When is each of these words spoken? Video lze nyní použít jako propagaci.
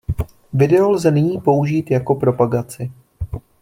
Video 0.53 0.89
lze 0.91 1.11
nyní 1.11 1.41
použít 1.41 1.91
jako 1.91 2.15
propagaci. 2.15 2.91